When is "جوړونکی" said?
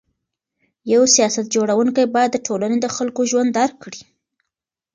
1.55-2.03